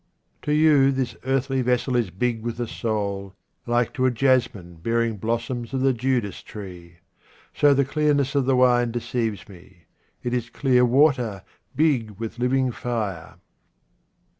[0.41, 3.35] To you this earthly vessel is big with a soul,
[3.67, 7.69] like to a jasmin bearing blossoms of the Judas 72 QUATRAINS OF OMAR KHAYYAM tree.
[7.69, 9.85] So the clearness of the wine deceives me—
[10.23, 11.43] it is clear water,
[11.75, 13.35] big with living lire.